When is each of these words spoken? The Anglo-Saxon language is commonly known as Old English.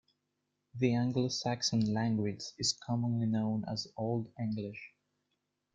The 0.73 0.95
Anglo-Saxon 0.95 1.93
language 1.93 2.43
is 2.57 2.73
commonly 2.87 3.27
known 3.27 3.65
as 3.71 3.85
Old 3.97 4.31
English. 4.39 4.95